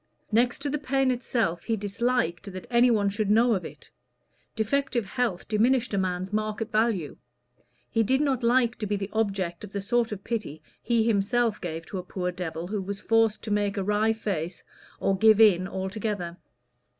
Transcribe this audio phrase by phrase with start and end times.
[0.31, 3.91] Next to the pain itself he disliked that any one should know of it:
[4.55, 7.17] defective health diminished a man's market value;
[7.87, 11.61] he did not like to be the object of the sort of pity he himself
[11.61, 14.63] gave to a poor devil who was forced to make a wry face
[14.99, 16.35] or "give in" altogether.